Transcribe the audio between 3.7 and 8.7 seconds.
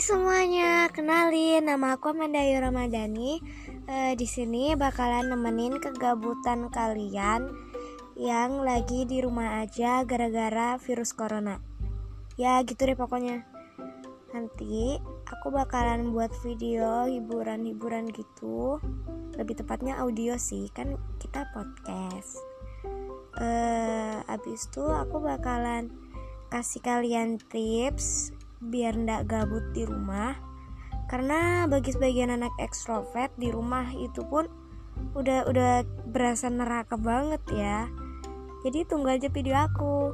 E, di sini bakalan nemenin kegabutan kalian yang